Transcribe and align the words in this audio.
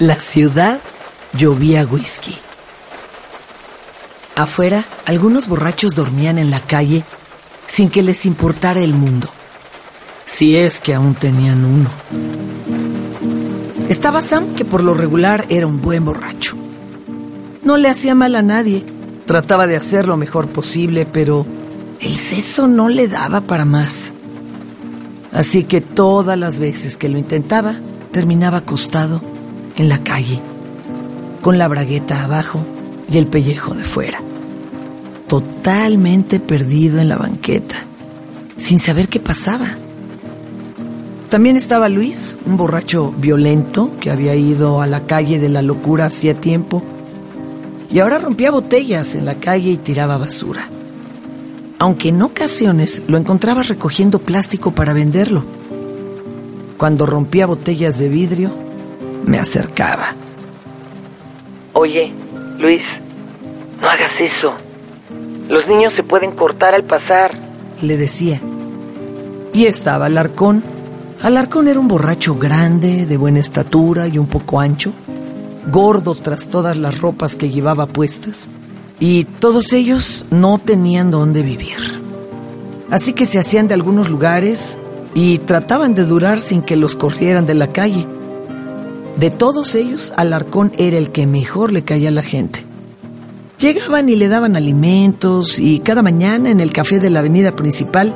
La 0.00 0.18
ciudad 0.18 0.80
llovía 1.38 1.86
whisky. 1.86 2.34
Afuera, 4.34 4.84
algunos 5.04 5.46
borrachos 5.46 5.94
dormían 5.94 6.38
en 6.38 6.50
la 6.50 6.58
calle 6.58 7.04
sin 7.68 7.90
que 7.90 8.02
les 8.02 8.26
importara 8.26 8.80
el 8.80 8.92
mundo. 8.92 9.28
Si 10.24 10.56
es 10.56 10.80
que 10.80 10.94
aún 10.94 11.14
tenían 11.14 11.64
uno. 11.64 11.90
Estaba 13.88 14.20
Sam, 14.20 14.56
que 14.56 14.64
por 14.64 14.82
lo 14.82 14.94
regular 14.94 15.46
era 15.48 15.68
un 15.68 15.80
buen 15.80 16.04
borracho. 16.04 16.56
No 17.62 17.76
le 17.76 17.88
hacía 17.88 18.16
mal 18.16 18.34
a 18.34 18.42
nadie. 18.42 18.84
Trataba 19.26 19.68
de 19.68 19.76
hacer 19.76 20.08
lo 20.08 20.16
mejor 20.16 20.48
posible, 20.48 21.06
pero 21.06 21.46
el 22.00 22.16
seso 22.16 22.66
no 22.66 22.88
le 22.88 23.06
daba 23.06 23.42
para 23.42 23.64
más. 23.64 24.10
Así 25.32 25.62
que 25.62 25.80
todas 25.80 26.36
las 26.36 26.58
veces 26.58 26.96
que 26.96 27.08
lo 27.08 27.16
intentaba, 27.16 27.76
terminaba 28.10 28.58
acostado 28.58 29.33
en 29.76 29.88
la 29.88 29.98
calle, 30.02 30.40
con 31.42 31.58
la 31.58 31.68
bragueta 31.68 32.24
abajo 32.24 32.60
y 33.10 33.18
el 33.18 33.26
pellejo 33.26 33.74
de 33.74 33.84
fuera, 33.84 34.20
totalmente 35.28 36.40
perdido 36.40 37.00
en 37.00 37.08
la 37.08 37.16
banqueta, 37.16 37.76
sin 38.56 38.78
saber 38.78 39.08
qué 39.08 39.20
pasaba. 39.20 39.76
También 41.28 41.56
estaba 41.56 41.88
Luis, 41.88 42.36
un 42.46 42.56
borracho 42.56 43.10
violento 43.10 43.90
que 44.00 44.10
había 44.10 44.36
ido 44.36 44.80
a 44.80 44.86
la 44.86 45.06
calle 45.06 45.38
de 45.38 45.48
la 45.48 45.62
locura 45.62 46.06
hacía 46.06 46.34
tiempo 46.34 46.82
y 47.90 47.98
ahora 47.98 48.18
rompía 48.18 48.50
botellas 48.50 49.14
en 49.14 49.24
la 49.24 49.34
calle 49.34 49.70
y 49.70 49.76
tiraba 49.76 50.16
basura. 50.16 50.68
Aunque 51.78 52.10
en 52.10 52.22
ocasiones 52.22 53.02
lo 53.08 53.18
encontraba 53.18 53.62
recogiendo 53.62 54.20
plástico 54.20 54.72
para 54.72 54.92
venderlo. 54.92 55.44
Cuando 56.78 57.04
rompía 57.04 57.46
botellas 57.46 57.98
de 57.98 58.08
vidrio, 58.08 58.52
me 59.24 59.38
acercaba. 59.38 60.14
Oye, 61.72 62.12
Luis, 62.58 62.86
no 63.80 63.88
hagas 63.88 64.20
eso. 64.20 64.54
Los 65.48 65.68
niños 65.68 65.92
se 65.92 66.02
pueden 66.02 66.32
cortar 66.32 66.74
al 66.74 66.84
pasar, 66.84 67.32
le 67.82 67.96
decía. 67.96 68.40
Y 69.52 69.66
estaba 69.66 70.06
Alarcón. 70.06 70.62
Alarcón 71.22 71.68
era 71.68 71.80
un 71.80 71.88
borracho 71.88 72.36
grande, 72.36 73.06
de 73.06 73.16
buena 73.16 73.40
estatura 73.40 74.08
y 74.08 74.18
un 74.18 74.26
poco 74.26 74.60
ancho, 74.60 74.92
gordo 75.70 76.14
tras 76.14 76.48
todas 76.48 76.76
las 76.76 77.00
ropas 77.00 77.36
que 77.36 77.50
llevaba 77.50 77.86
puestas, 77.86 78.46
y 79.00 79.24
todos 79.24 79.72
ellos 79.72 80.24
no 80.30 80.58
tenían 80.58 81.10
dónde 81.10 81.42
vivir. 81.42 81.76
Así 82.90 83.12
que 83.12 83.26
se 83.26 83.38
hacían 83.38 83.68
de 83.68 83.74
algunos 83.74 84.08
lugares 84.08 84.76
y 85.14 85.38
trataban 85.38 85.94
de 85.94 86.04
durar 86.04 86.40
sin 86.40 86.62
que 86.62 86.76
los 86.76 86.94
corrieran 86.94 87.46
de 87.46 87.54
la 87.54 87.68
calle. 87.68 88.06
De 89.16 89.30
todos 89.30 89.76
ellos, 89.76 90.12
Alarcón 90.16 90.72
era 90.76 90.98
el 90.98 91.10
que 91.10 91.26
mejor 91.26 91.72
le 91.72 91.84
caía 91.84 92.08
a 92.08 92.12
la 92.12 92.22
gente. 92.22 92.64
Llegaban 93.60 94.08
y 94.08 94.16
le 94.16 94.28
daban 94.28 94.56
alimentos 94.56 95.60
y 95.60 95.78
cada 95.78 96.02
mañana 96.02 96.50
en 96.50 96.58
el 96.58 96.72
café 96.72 96.98
de 96.98 97.10
la 97.10 97.20
avenida 97.20 97.54
principal 97.54 98.14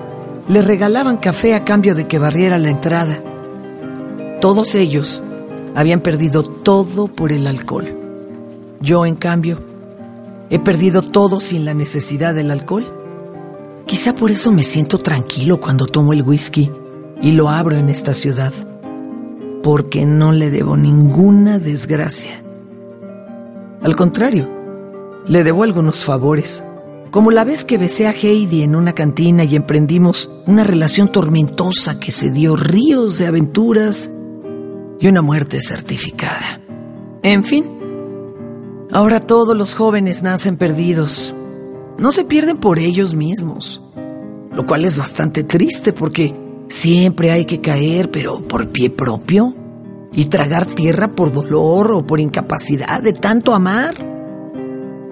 le 0.48 0.60
regalaban 0.60 1.18
café 1.18 1.54
a 1.54 1.64
cambio 1.64 1.94
de 1.94 2.08
que 2.08 2.18
barriera 2.18 2.58
la 2.58 2.70
entrada. 2.70 3.22
Todos 4.40 4.74
ellos 4.74 5.22
habían 5.76 6.00
perdido 6.00 6.42
todo 6.42 7.06
por 7.06 7.30
el 7.30 7.46
alcohol. 7.46 7.86
Yo, 8.80 9.06
en 9.06 9.14
cambio, 9.14 9.60
he 10.50 10.58
perdido 10.58 11.02
todo 11.02 11.40
sin 11.40 11.64
la 11.64 11.74
necesidad 11.74 12.34
del 12.34 12.50
alcohol. 12.50 12.86
Quizá 13.86 14.14
por 14.14 14.32
eso 14.32 14.50
me 14.50 14.64
siento 14.64 14.98
tranquilo 14.98 15.60
cuando 15.60 15.86
tomo 15.86 16.12
el 16.12 16.22
whisky 16.22 16.70
y 17.22 17.32
lo 17.32 17.48
abro 17.48 17.76
en 17.76 17.88
esta 17.88 18.14
ciudad 18.14 18.52
porque 19.68 20.06
no 20.06 20.32
le 20.32 20.50
debo 20.50 20.78
ninguna 20.78 21.58
desgracia. 21.58 22.40
Al 23.82 23.94
contrario, 23.96 24.48
le 25.26 25.44
debo 25.44 25.62
algunos 25.62 26.06
favores, 26.06 26.64
como 27.10 27.30
la 27.30 27.44
vez 27.44 27.66
que 27.66 27.76
besé 27.76 28.06
a 28.06 28.12
Heidi 28.12 28.62
en 28.62 28.74
una 28.74 28.94
cantina 28.94 29.44
y 29.44 29.56
emprendimos 29.56 30.30
una 30.46 30.64
relación 30.64 31.12
tormentosa 31.12 32.00
que 32.00 32.12
se 32.12 32.30
dio 32.30 32.56
ríos 32.56 33.18
de 33.18 33.26
aventuras 33.26 34.08
y 35.00 35.06
una 35.06 35.20
muerte 35.20 35.60
certificada. 35.60 36.62
En 37.22 37.44
fin, 37.44 37.66
ahora 38.90 39.20
todos 39.20 39.54
los 39.54 39.74
jóvenes 39.74 40.22
nacen 40.22 40.56
perdidos. 40.56 41.36
No 41.98 42.10
se 42.10 42.24
pierden 42.24 42.56
por 42.56 42.78
ellos 42.78 43.14
mismos, 43.14 43.82
lo 44.50 44.64
cual 44.64 44.86
es 44.86 44.96
bastante 44.96 45.44
triste 45.44 45.92
porque 45.92 46.34
Siempre 46.68 47.30
hay 47.30 47.46
que 47.46 47.60
caer, 47.60 48.10
pero 48.10 48.42
por 48.42 48.68
pie 48.68 48.90
propio, 48.90 49.54
y 50.12 50.26
tragar 50.26 50.66
tierra 50.66 51.14
por 51.14 51.32
dolor 51.32 51.92
o 51.92 52.06
por 52.06 52.20
incapacidad 52.20 53.02
de 53.02 53.12
tanto 53.12 53.54
amar. 53.54 53.94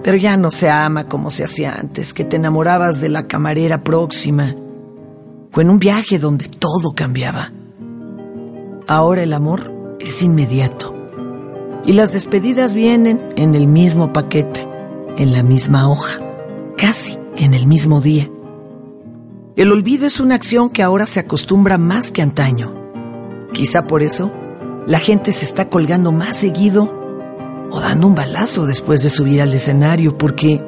Pero 0.02 0.16
ya 0.16 0.36
no 0.36 0.50
se 0.50 0.70
ama 0.70 1.08
como 1.08 1.30
se 1.30 1.44
hacía 1.44 1.74
antes, 1.74 2.12
que 2.12 2.24
te 2.24 2.36
enamorabas 2.36 3.00
de 3.00 3.08
la 3.08 3.26
camarera 3.26 3.82
próxima, 3.82 4.54
Fue 5.50 5.62
en 5.62 5.70
un 5.70 5.78
viaje 5.78 6.18
donde 6.18 6.48
todo 6.48 6.92
cambiaba. 6.94 7.50
Ahora 8.86 9.22
el 9.22 9.32
amor 9.32 9.72
es 9.98 10.22
inmediato, 10.22 10.94
y 11.86 11.94
las 11.94 12.12
despedidas 12.12 12.74
vienen 12.74 13.20
en 13.36 13.54
el 13.54 13.66
mismo 13.66 14.12
paquete, 14.12 14.68
en 15.16 15.32
la 15.32 15.42
misma 15.42 15.88
hoja, 15.88 16.20
casi 16.76 17.16
en 17.38 17.54
el 17.54 17.66
mismo 17.66 18.02
día. 18.02 18.28
El 19.56 19.72
olvido 19.72 20.04
es 20.04 20.20
una 20.20 20.34
acción 20.34 20.68
que 20.68 20.82
ahora 20.82 21.06
se 21.06 21.20
acostumbra 21.20 21.78
más 21.78 22.10
que 22.10 22.20
antaño. 22.20 22.74
Quizá 23.52 23.86
por 23.86 24.02
eso 24.02 24.30
la 24.86 25.00
gente 25.00 25.32
se 25.32 25.44
está 25.44 25.68
colgando 25.68 26.12
más 26.12 26.36
seguido 26.36 26.92
o 27.70 27.80
dando 27.80 28.06
un 28.06 28.14
balazo 28.14 28.66
después 28.66 29.02
de 29.02 29.10
subir 29.10 29.42
al 29.42 29.52
escenario 29.52 30.16
porque 30.16 30.62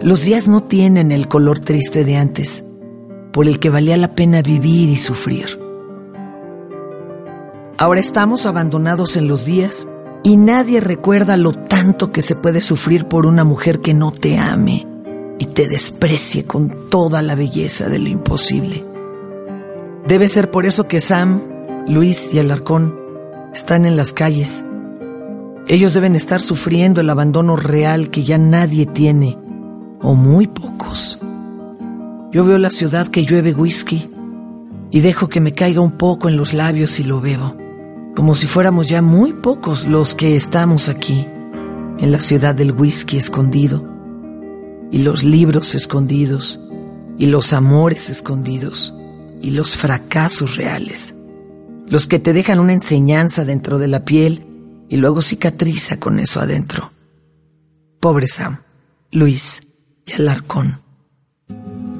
los 0.00 0.24
días 0.24 0.48
no 0.48 0.62
tienen 0.62 1.12
el 1.12 1.28
color 1.28 1.60
triste 1.60 2.04
de 2.04 2.16
antes, 2.16 2.64
por 3.32 3.46
el 3.46 3.60
que 3.60 3.68
valía 3.68 3.96
la 3.96 4.14
pena 4.14 4.42
vivir 4.42 4.88
y 4.88 4.96
sufrir. 4.96 5.60
Ahora 7.76 8.00
estamos 8.00 8.46
abandonados 8.46 9.16
en 9.16 9.28
los 9.28 9.44
días 9.44 9.86
y 10.22 10.36
nadie 10.38 10.80
recuerda 10.80 11.36
lo 11.36 11.52
tanto 11.52 12.10
que 12.10 12.22
se 12.22 12.34
puede 12.34 12.60
sufrir 12.60 13.06
por 13.06 13.26
una 13.26 13.44
mujer 13.44 13.80
que 13.80 13.92
no 13.92 14.12
te 14.12 14.38
ame 14.38 14.86
y 15.38 15.46
te 15.46 15.68
desprecie 15.68 16.44
con 16.44 16.88
toda 16.88 17.20
la 17.22 17.34
belleza 17.34 17.88
de 17.88 17.98
lo 17.98 18.08
imposible. 18.08 18.84
Debe 20.06 20.28
ser 20.28 20.50
por 20.50 20.64
eso 20.64 20.88
que 20.88 21.00
Sam, 21.00 21.40
Luis 21.86 22.32
y 22.32 22.38
Alarcón 22.38 23.01
están 23.54 23.84
en 23.84 23.96
las 23.96 24.12
calles. 24.12 24.64
Ellos 25.68 25.94
deben 25.94 26.16
estar 26.16 26.40
sufriendo 26.40 27.00
el 27.00 27.10
abandono 27.10 27.56
real 27.56 28.10
que 28.10 28.24
ya 28.24 28.38
nadie 28.38 28.86
tiene, 28.86 29.38
o 30.00 30.14
muy 30.14 30.46
pocos. 30.46 31.18
Yo 32.32 32.44
veo 32.44 32.58
la 32.58 32.70
ciudad 32.70 33.08
que 33.08 33.24
llueve 33.24 33.54
whisky 33.54 34.08
y 34.90 35.00
dejo 35.00 35.28
que 35.28 35.40
me 35.40 35.52
caiga 35.52 35.80
un 35.80 35.92
poco 35.92 36.28
en 36.28 36.36
los 36.36 36.54
labios 36.54 36.98
y 36.98 37.04
lo 37.04 37.20
bebo, 37.20 37.56
como 38.16 38.34
si 38.34 38.46
fuéramos 38.46 38.88
ya 38.88 39.02
muy 39.02 39.32
pocos 39.32 39.86
los 39.86 40.14
que 40.14 40.34
estamos 40.36 40.88
aquí, 40.88 41.26
en 41.98 42.10
la 42.10 42.20
ciudad 42.20 42.54
del 42.54 42.72
whisky 42.72 43.16
escondido 43.16 43.92
y 44.90 44.98
los 44.98 45.24
libros 45.24 45.74
escondidos, 45.74 46.60
y 47.16 47.26
los 47.26 47.52
amores 47.52 48.10
escondidos, 48.10 48.94
y 49.40 49.50
los 49.50 49.74
fracasos 49.74 50.56
reales, 50.56 51.14
los 51.92 52.06
que 52.06 52.18
te 52.18 52.32
dejan 52.32 52.58
una 52.58 52.72
enseñanza 52.72 53.44
dentro 53.44 53.78
de 53.78 53.86
la 53.86 54.06
piel 54.06 54.46
y 54.88 54.96
luego 54.96 55.20
cicatriza 55.20 56.00
con 56.00 56.20
eso 56.20 56.40
adentro. 56.40 56.90
Pobre 58.00 58.26
Sam, 58.26 58.60
Luis 59.10 59.60
y 60.06 60.14
Alarcón. 60.14 60.80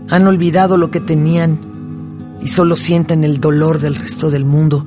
Han 0.08 0.26
olvidado 0.26 0.78
lo 0.78 0.90
que 0.90 1.00
tenían 1.00 2.38
y 2.40 2.48
solo 2.48 2.76
sienten 2.76 3.22
el 3.22 3.38
dolor 3.38 3.80
del 3.80 3.96
resto 3.96 4.30
del 4.30 4.46
mundo, 4.46 4.86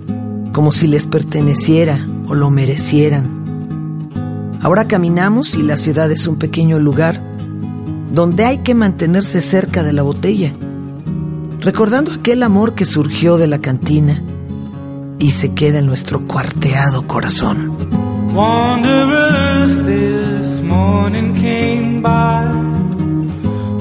como 0.54 0.72
si 0.72 0.88
les 0.88 1.06
perteneciera 1.06 2.04
o 2.28 2.34
lo 2.34 2.50
merecieran. 2.50 4.58
Ahora 4.60 4.88
caminamos 4.88 5.54
y 5.54 5.62
la 5.62 5.78
ciudad 5.78 6.12
es 6.12 6.26
un 6.26 6.38
pequeño 6.38 6.80
lugar 6.80 7.22
donde 8.12 8.46
hay 8.46 8.64
que 8.64 8.74
mantenerse 8.74 9.40
cerca 9.40 9.84
de 9.84 9.94
la 9.94 10.02
botella, 10.02 10.56
recordando 11.60 12.12
aquel 12.12 12.42
amor 12.42 12.74
que 12.74 12.86
surgió 12.86 13.38
de 13.38 13.46
la 13.46 13.62
cantina, 13.62 14.24
y 15.20 15.32
se 15.32 15.54
queda 15.54 15.80
en 15.80 15.86
nuestro 15.86 16.22
cuarteado 16.28 17.08
corazón. 17.08 17.76
Wanderers 18.34 19.78
this 19.86 20.62
morning 20.62 21.34
came 21.36 22.02
by. 22.02 22.46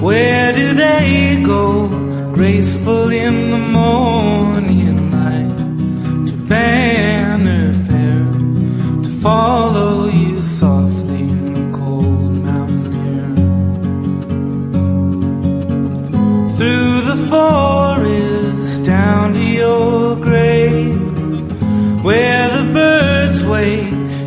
Where 0.00 0.52
do 0.52 0.74
they 0.74 1.42
go? 1.44 1.88
Graceful 2.32 3.10
in 3.12 3.50
the 3.50 3.58
morning 3.58 5.10
light 5.10 6.26
to 6.28 6.34
banner 6.48 7.72
fair 7.86 8.22
to 9.02 9.10
follow 9.20 10.08
you 10.08 10.23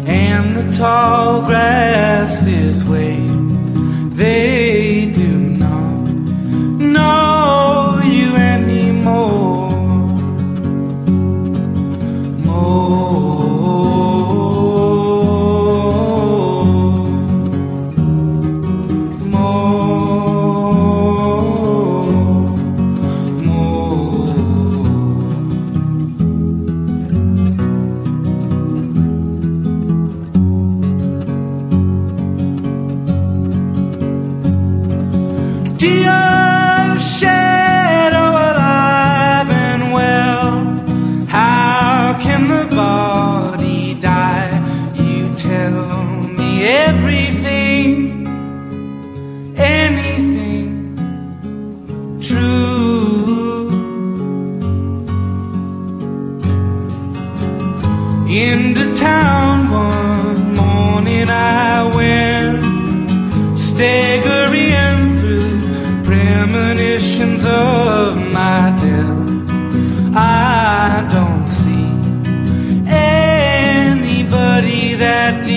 and 0.08 0.56
the 0.56 0.78
tall 0.78 1.42
grasses 1.42 2.86
wave. 2.86 4.16
They 4.16 5.12
do 5.14 5.37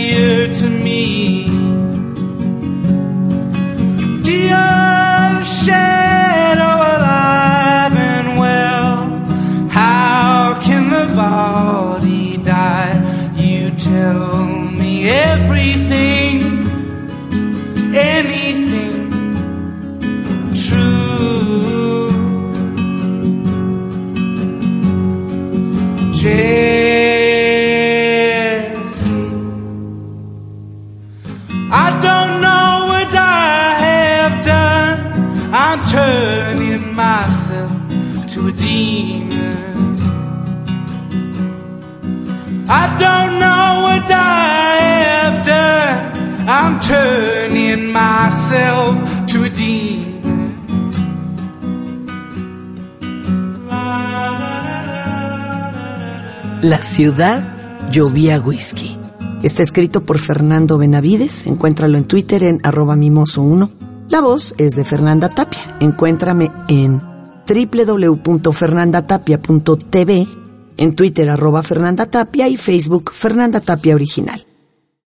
dear 0.01 0.53
to 0.61 0.69
me. 0.69 1.45
Dear 4.23 5.45
shadow 5.61 6.75
alive 6.95 7.95
and 8.13 8.29
well, 8.43 8.95
how 9.69 10.59
can 10.63 10.85
the 10.97 11.07
body 11.15 12.39
die? 12.39 12.95
You 13.37 13.71
tell 13.73 14.45
me 14.81 14.93
everything, 15.09 15.90
don't 32.01 32.41
know 32.41 32.87
what 32.91 33.15
I 33.15 33.75
have 33.87 34.45
done. 34.45 34.99
I'm 35.53 35.81
turning 35.87 36.95
myself 36.95 37.73
to 38.33 38.49
a 38.49 38.53
demon. 38.53 39.41
I 42.69 42.85
don't 43.05 43.33
know 43.45 43.67
what 43.87 44.11
I 44.11 44.77
have 45.05 45.45
done. 45.45 46.49
I'm 46.49 46.81
turning 46.81 47.93
myself 47.93 49.27
to 49.33 49.45
a 49.45 49.51
demon. 49.51 50.11
La 56.63 56.83
ciudad 56.83 57.89
llovía 57.91 58.39
whisky. 58.39 59.00
Está 59.43 59.63
escrito 59.63 60.03
por 60.03 60.19
Fernando 60.19 60.77
Benavides. 60.77 61.47
Encuéntralo 61.47 61.97
en 61.97 62.05
Twitter 62.05 62.45
en 62.45 62.61
arroba 62.63 62.95
mimoso1. 62.95 63.71
La 64.11 64.21
voz 64.21 64.55
es 64.59 64.77
de 64.77 64.85
Fernanda 64.85 65.31
Tapia. 65.31 65.79
Encuéntrame 65.81 66.53
en 66.69 67.01
www.fernandatapia.tv, 67.49 70.29
en 70.77 70.95
Twitter 70.95 71.31
arroba 71.31 71.63
Fernanda 71.63 72.05
Tapia 72.07 72.49
y 72.49 72.59
Facebook 72.59 73.13
Fernanda 73.13 73.61
Tapia 73.61 73.95
Original. 73.95 74.45